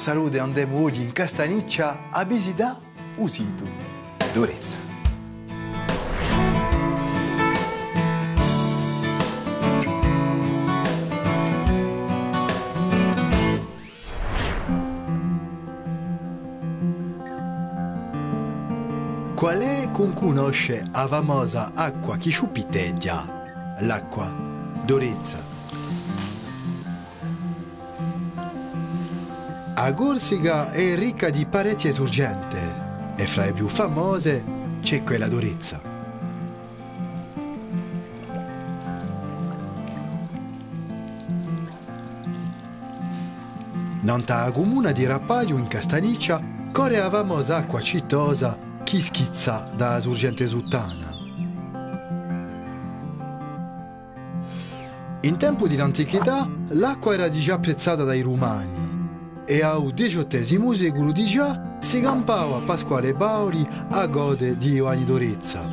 [0.00, 2.78] Salute andiamo oggi in Castaniccia a visitare
[3.16, 3.64] un sito,
[4.32, 4.78] Durezza.
[19.34, 23.76] Qual è con conosce la famosa acqua che sciupiteggia?
[23.80, 24.34] L'acqua
[24.82, 25.49] Durezza.
[29.82, 32.58] A Corsica è ricca di pareti esurgenti
[33.16, 34.44] e fra le più famose
[34.82, 35.80] c'è quella Durezza.
[44.02, 46.42] Nanta comuna di Rappaio in Castaniccia
[46.72, 51.16] corre la famosa acqua citosa chi schizza da sorgente suttana.
[55.22, 58.79] In tempo dell'antichità l'acqua era già apprezzata dai romani
[59.50, 65.68] e al XVIII secolo di già si campava Pasquale Bauri a gode di Ioanni Dorezza.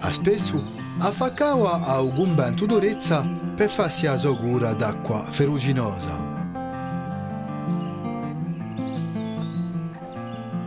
[0.00, 0.62] A spesso
[0.98, 6.30] affaccava a un convento Dorezza per farsi la sua d'acqua ferruginosa.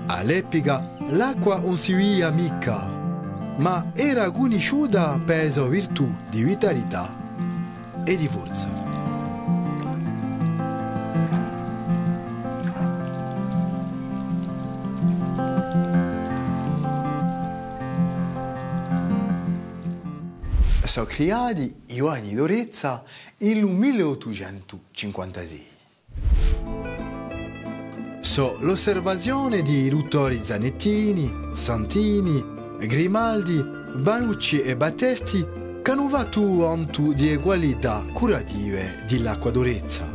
[0.07, 2.87] All'epica l'acqua non si via mica,
[3.59, 7.15] ma era conosciuta per la virtù di vitalità
[8.03, 8.84] e di forza.
[20.87, 23.03] Sono creati Ioanni Dorezza
[23.37, 25.65] nel 1856.
[28.21, 32.43] So l'osservazione di Luttori Zanettini, Santini,
[32.79, 35.45] Grimaldi, Banucci e Battesti
[35.81, 40.11] che hanno fatto conto di qualità curative dell'acqua Dorezza.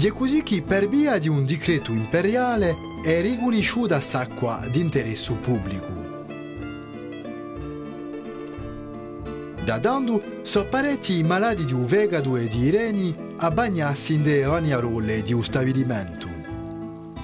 [0.00, 5.97] È così che per via di un decreto imperiale è riconosciuta s'acqua di interesse pubblico.
[9.68, 15.22] Da dando sono parecchi malati di fegato e di reni a bagnarsi in delle bagnarolle
[15.22, 16.26] di un stabilimento.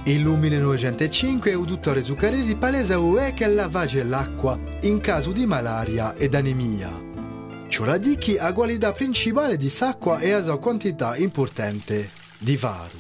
[0.05, 6.35] In 1905 il dottore Zuccarelli palesa UE che lavage l'acqua in caso di malaria ed
[6.35, 6.93] anemia.
[7.69, 12.99] Ciò la qualità principale di s'acqua e a sua quantità importante di varu.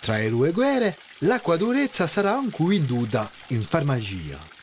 [0.00, 4.55] Tra le due guerre, l'acqua durezza sarà anche venduta in farmacia.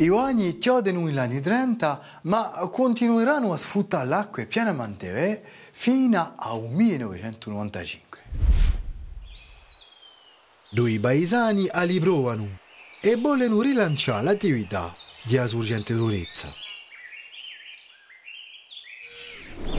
[0.00, 8.18] I ogni chiodono negli anni 30, ma continueranno a sfruttare l'acqua pienamente fino al 1995.
[10.70, 12.48] Due paesani ali provano
[13.02, 16.50] e vogliono rilanciare l'attività di Asurgente Durezza.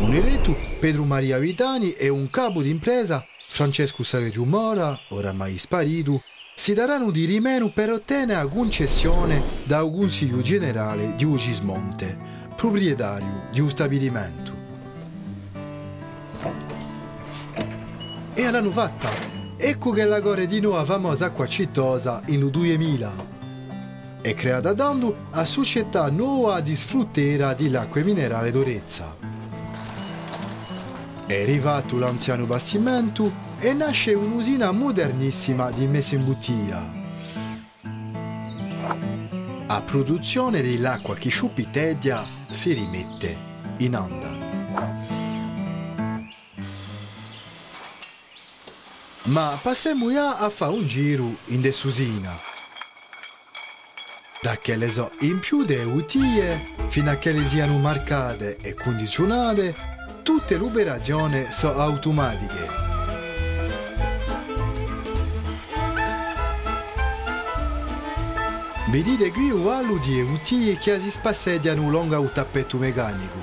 [0.02, 6.22] Un eletto, Pedro Maria Vitani, e un capo d'impresa, Francesco Saverio Mora, oramai sparito,
[6.62, 12.16] si daranno di rimeno per ottenere la concessione dal Consiglio Generale di Ugismonte,
[12.56, 14.54] proprietario di un stabilimento.
[18.36, 19.10] E l'hanno fatta.
[19.58, 23.12] Ecco che la gore di nuova famosa acqua cittosa in 2000.
[24.22, 29.16] È creata dando a società nuova di sfruttera dell'acqua minerale d'Orezza.
[31.26, 36.92] È arrivato l'anziano bastimento e nasce un'usina modernissima di messa in bottiglia.
[39.68, 43.38] A produzione dell'acqua che sciupitedia si rimette
[43.78, 44.36] in onda.
[49.26, 52.36] Ma passiamo ora a fare un giro in desusina.
[54.42, 58.74] Da che le so in più de bottiglie fino a che le siano marcate e
[58.74, 59.76] condizionate,
[60.24, 62.91] tutte le operazioni sono automatiche.
[68.92, 73.38] Vedete qui un allo di bottiglie che si spasseggiano lungo un tappetto meccanico.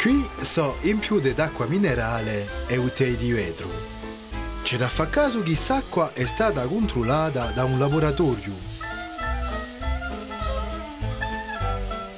[0.00, 3.68] Qui so in più d'acqua minerale e bottiglie di vetro.
[4.62, 8.54] C'è da fare caso che quest'acqua è stata controllata da un laboratorio.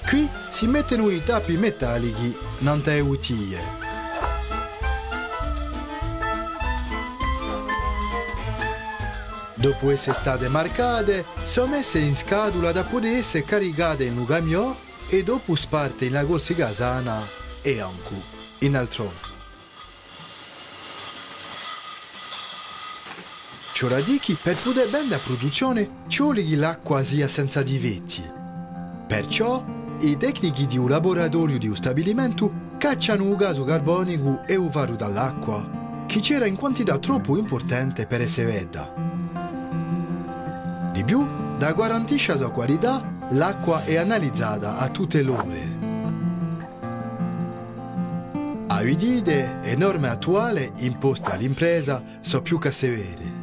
[0.06, 3.87] Qui si mettono i tappi metallici nelle bottiglie.
[9.58, 14.72] Dopo essere state marcate, sono messe in scatola da poter essere caricate in un camion
[15.08, 17.20] e dopo sparte in Corsi Casana
[17.62, 18.14] e anche
[18.60, 19.10] in altro.
[23.72, 28.22] Ciò la dichi per poter bene la produzione ci vuole che l'acqua sia senza difetti.
[29.08, 29.64] Perciò
[30.02, 34.94] i tecnici di un laboratorio di un stabilimento cacciano un gas carbonico e un varo
[34.94, 39.07] dall'acqua che c'era in quantità troppo importante per essere vedda.
[40.98, 41.24] Di più,
[41.58, 43.00] da garantisce la qualità,
[43.30, 45.62] l'acqua è analizzata a tutte le ore.
[48.66, 53.36] A vedere, le norme attuali imposte all'impresa sono più che severe.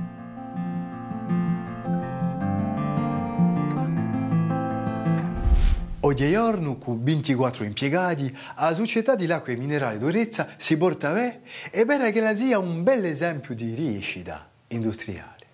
[6.01, 11.39] Oggigiorno, con 24 impiegati, la società di l'acqua e minerali d'Orezza si porta via
[11.71, 15.44] e bene che la sia un bel esempio di riuscita industriale.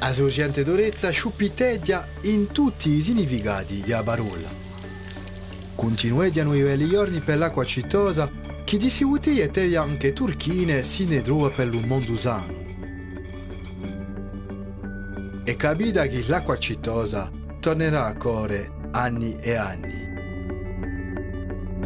[0.00, 4.48] La sorgente d'Orezza sciuppiteggia in tutti i significati della parola.
[5.74, 8.30] Continuediano i veli giorni per l'acqua cittosa
[8.64, 12.54] che di siuti e tevi anche turchine si ne trova per il mondo usano.
[15.44, 17.30] E capita che l'acqua cittosa
[17.60, 20.08] tornerà a core anni e anni.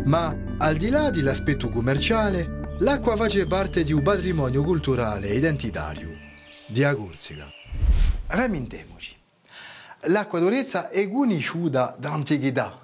[0.04, 6.10] Ma al di là dell'aspetto commerciale, l'acqua face parte di un patrimonio culturale e identitario
[6.68, 7.63] di Agurzica.
[8.26, 9.16] Ramintemoci.
[10.06, 12.80] L'acqua d'Orezza è conosciuta dall'antichità.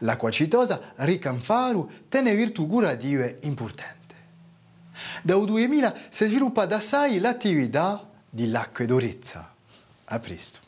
[0.00, 4.14] L'acqua citosa, ricca in faru, tiene virtù curative importanti.
[5.22, 9.54] Dal 2000 si è sviluppata assai l'attività dell'acqua d'Orezza.
[10.04, 10.65] A presto.